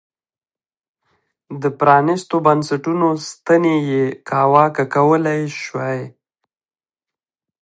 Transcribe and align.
د 1.61 1.63
پرانیستو 1.79 2.35
بنسټونو 2.45 3.07
ستنې 3.29 3.75
یې 3.89 4.05
کاواکه 4.29 4.83
کولای 4.95 5.41
شوای. 5.61 6.01